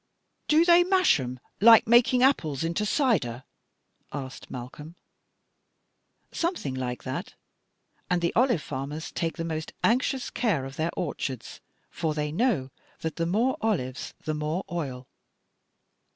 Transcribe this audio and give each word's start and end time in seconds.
"Do 0.47 0.65
they 0.65 0.83
mash 0.83 1.19
'em, 1.19 1.39
like 1.59 1.85
making 1.85 2.23
apples 2.23 2.63
into 2.63 2.87
cider?" 2.87 3.43
asked 4.11 4.49
Malcolm. 4.49 4.95
"Something 6.31 6.73
like 6.73 7.03
that; 7.03 7.35
and 8.09 8.19
the 8.19 8.33
olive 8.35 8.63
farmers 8.63 9.11
take 9.11 9.37
the 9.37 9.45
most 9.45 9.73
anxious 9.83 10.31
care 10.31 10.65
of 10.65 10.75
their 10.75 10.89
orchards, 10.97 11.61
for 11.91 12.15
they 12.15 12.31
know 12.31 12.71
that 13.01 13.17
the 13.17 13.27
more 13.27 13.57
olives 13.61 14.15
the 14.25 14.33
more 14.33 14.63
oil. 14.71 15.07